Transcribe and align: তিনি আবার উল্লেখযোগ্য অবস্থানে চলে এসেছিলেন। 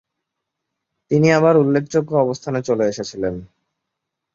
তিনি 1.11 1.27
আবার 1.31 1.55
উল্লেখযোগ্য 1.57 2.11
অবস্থানে 2.15 2.59
চলে 2.61 2.83
এসেছিলেন। 2.85 3.35